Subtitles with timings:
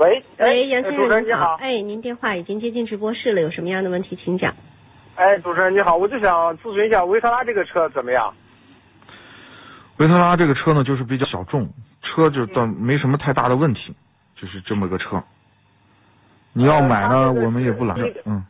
[0.00, 1.56] 喂，喂，杨先主持人生您你好。
[1.60, 4.54] 哎，您电话已经接进直播室了，有什么样的问题请讲。
[5.14, 8.32] 哎，主持人你好，我就想咨询一下维特拉这个车怎么样？
[9.98, 11.68] 维特拉这个车呢，就是比较小众，
[12.00, 13.94] 车就倒没什么太大的问题，
[14.36, 15.22] 就是这么个车。
[16.54, 18.42] 你要买呢，我们也不拦着，嗯。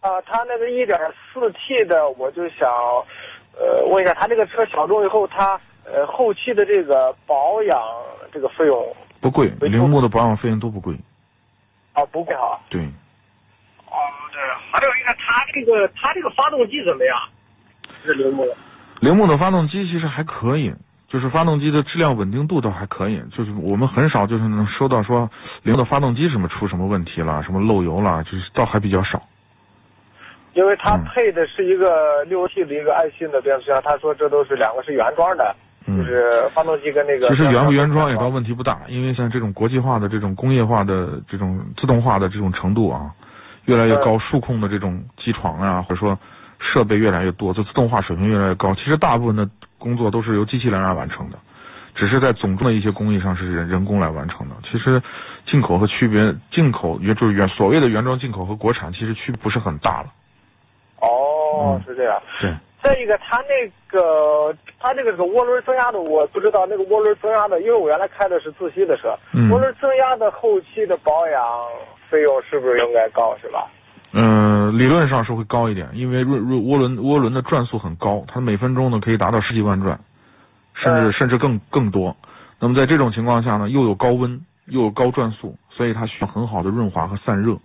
[0.00, 0.98] 啊，它那个一点
[1.32, 2.68] 四 T 的，我就想
[3.56, 7.80] 呃问一下，它这个车小众以后，它呃后期的这个保养
[8.32, 10.94] 这个费用不贵，铃木的保养费用都不贵。
[11.92, 12.56] 啊不贵啊？
[12.70, 13.96] 对，哦，
[14.32, 14.40] 对，
[14.72, 17.18] 还有一个它这个它这个发动机怎么样？
[18.04, 18.56] 是铃木的。
[19.00, 20.72] 铃木的发动机其实还可以，
[21.08, 25.30] 就是发动机的质量稳定度倒还可以，就是我们很少就是能收到说
[25.62, 29.22] 铃木的发动机什么出什么问题了，什么漏油了，就是倒还比较少。
[30.54, 37.28] 因为它嗯配的是一个六 T 的一个爱信的变速箱，他说这都是两个是原装的，嗯就是发动机跟那个。
[37.28, 43.10] 其实原不原装也倒问题不大，因为像这种国际化的这种工业化的这种自动化的这种程度啊，
[43.64, 46.18] 越来越高，数控的这种机床啊，或者说
[46.58, 48.74] 设备越来越多，就自动化水平越来越高。
[48.74, 49.48] 其实大部分的
[49.78, 51.38] 工作都是由机器人来完成的，
[51.94, 54.54] 只是在总重的一些工艺上是人人工来完成的。
[54.70, 55.02] 其实
[55.46, 60.08] 进口和区别，进口也就是原所谓的原装进口和国产，其实区别不是很大了。
[61.00, 62.20] 哦嗯，是这样。
[62.40, 62.54] 对。
[62.82, 71.42] 再一个，它那个它这个是个涡轮增压的，我不知道那个涡轮增压的，因为我原来开的是自吸的车，嗯涡轮增压的后期的保养
[72.08, 73.68] 费用是不是应该高，是吧？
[74.12, 80.00] 嗯，理论上是会高一点，因为润润涡轮涡轮的转速很高，它每分钟呢可以达到十几万转，
[80.74, 82.16] 甚至嗯甚至更更多。
[82.58, 87.56] 那么在这种情况下呢，又有高温又有高转速，所以它需要很好的润滑和散热。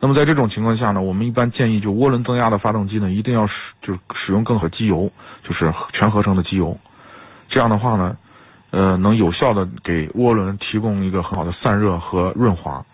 [0.00, 5.10] 那么在这种情况下呢，我们一般建议就涡轮增压的发动机呢，一定要使就是使用更好的机油，
[5.42, 6.78] 就是全合成的机油。
[7.48, 8.16] 这样的话呢，
[8.70, 12.84] 呃，能有效的给涡轮提供一个很好的散热和润滑。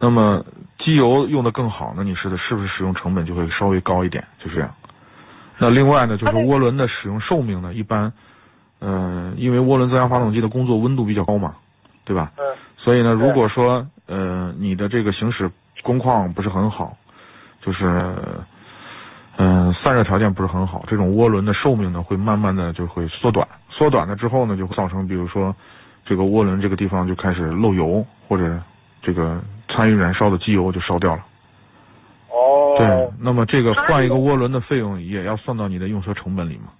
[0.00, 0.44] 那么
[0.78, 4.24] 机油用的更好，那你是的是不是使用成本就会稍微高一点？
[4.42, 4.70] 就这样。
[5.58, 8.12] 那另外呢，就是涡轮的使用寿命呢，一般，
[8.80, 11.56] 嗯、因为涡轮增压发动机的工作温度比较高嘛，
[12.04, 12.30] 对吧？
[12.38, 12.44] 嗯。
[12.76, 15.50] 所以呢，如果说呃你的这个行驶
[15.82, 16.96] 工况不是很好，
[17.60, 18.14] 就是
[19.36, 25.54] 嗯、散热条件不是很好，这种涡轮的寿命呢会慢慢的就会缩短，缩短了之后呢就会造成比如说
[26.04, 28.58] 这个涡轮这个地方就开始漏油，或者
[29.00, 31.24] 这个参与燃烧的机油就烧掉了。
[32.30, 32.74] 哦。
[32.78, 36.72] 对，那么这个换一个涡轮的费用也要算到你的用车成本里嘛，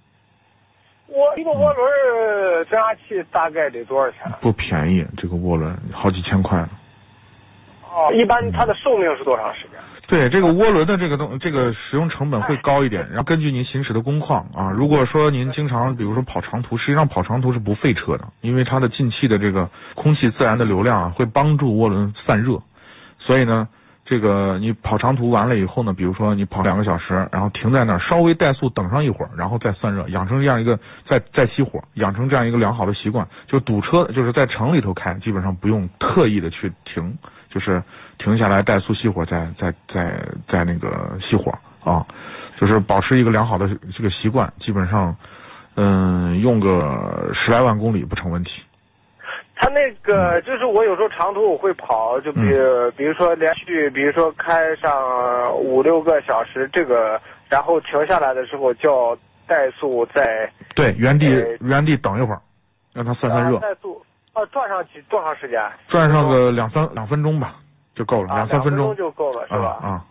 [1.07, 4.31] 我一个涡轮增压器大概得多少钱？
[4.41, 6.69] 不便宜，这个涡轮好几千块呢。
[7.99, 9.73] 哦，一般它的寿命是多长时间？
[10.07, 22.63] 对这个涡轮的这个东，这个使用成本会高一点，然后根据您行驶的工况啊，如果说您经常比如说跑长途，实际上跑长途是不费车的，因为它的进气的这个空气自然的流量啊，会帮助涡轮散热，
[23.19, 23.67] 所以呢，
[24.09, 37.19] 这个你跑长途完了以后呢，比如说你跑两个小时，然后停在那儿稍微怠速等上一会儿，然后再散热，养成这样一个再再熄火，养成这样一个良好的习惯，就堵车就是在城里头开，基本上不用特意的去停，
[37.51, 37.83] 就是
[38.17, 42.03] 停下来怠速熄火，再再再再那个熄火啊，
[42.59, 45.15] 就是保持一个良好的这个习惯，基本上
[45.75, 48.49] 嗯用个十来万公里不成问题。
[49.61, 57.19] 它那个就是我有时候长途我会跑，就比、嗯比如说连续，比如说开上五六个小时，这个
[57.49, 59.13] 然后停下来的时候叫
[59.49, 62.39] 怠速在对，原地呃原地等一会儿，
[62.93, 64.01] 让它散散热啊，怠速
[64.31, 65.61] 啊转上几多长时间？
[65.89, 67.55] 转上个两三两分钟吧
[67.93, 69.79] 就够了，啊两三分钟就够了是啊吧？
[69.83, 70.05] 啊。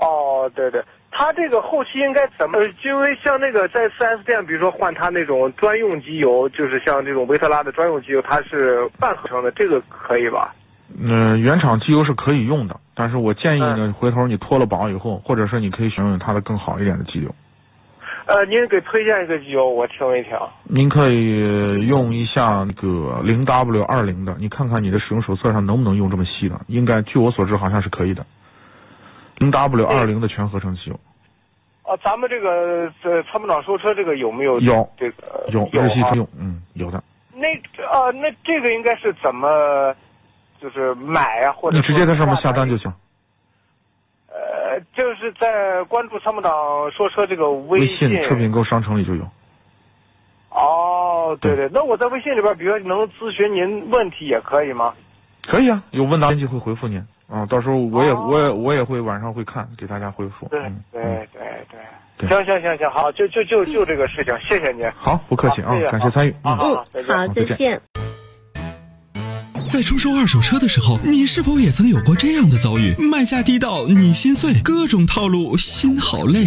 [0.00, 0.84] 哦，对对，
[1.16, 2.58] 它这个后期应该怎么？
[2.84, 10.52] 因为像那个在 4S 店，比如说换它那种专用机油，就是像这种维特拉的专用机油，它是半合成的，这个可以吧？
[11.00, 17.32] 嗯、原厂机油是可以用的，但是我建议呢，回头你脱了保以后，或者是你可以选用它的更好一点的机油。
[18.26, 20.32] 呃，您给推荐一个机油，我听一听。
[20.64, 28.26] 您可以用一下那个零 W 二零的，你看看你的使用手册上能不能用这么细的，应该据我所知好像是可以的。
[29.38, 30.98] 零 W 二零的全合成机油。
[31.82, 34.58] 啊，咱们这个这参谋长说车这个有没有？
[34.60, 37.02] 有这个有日系通用，嗯，有的。
[37.34, 37.48] 那
[37.86, 39.94] 啊，那这个应该是怎么
[40.60, 41.52] 就是买啊？
[41.52, 42.92] 或者你直接在上面下单就行。
[44.28, 46.52] 呃，就是在关注参谋长
[46.90, 49.28] 说车这个微信车品购商城里就有。
[50.50, 54.94] 哦，对对，那我在微信里边，比如说能咨询您问题也可以吗？
[55.42, 60.46] 可以啊，有问答编辑会回复您啊，到时候我也我也我也会晚上会看，给大家回复。
[60.50, 60.60] 对
[60.92, 61.42] 对对
[62.18, 64.88] 对，行行行行，好，就就就就这个事情，谢谢您。
[64.92, 66.34] 好，不客气啊，感谢参与。
[66.44, 67.02] 嗯，好，再
[67.56, 67.80] 见。
[69.66, 72.94] 在出售二手车的时候，你是否也曾有过这样的遭遇？
[73.10, 76.46] 卖价低到你心碎，各种套路，心好累。